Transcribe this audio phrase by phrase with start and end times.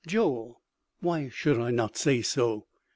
[0.07, 0.59] Joel
[1.01, 2.65] (why should I not say so?)